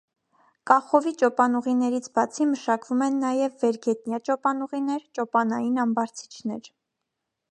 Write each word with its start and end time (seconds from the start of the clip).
Կախովի 0.69 1.11
ճոպանուղիներից 1.21 2.07
բացի 2.19 2.47
մշակվում 2.53 3.03
են 3.09 3.19
նաև 3.25 3.61
վերգետնյա 3.65 4.21
ճոպանուղիներ՝ 4.31 5.07
ճոպանային 5.19 5.79
ամբարձիչներ։ 5.87 6.75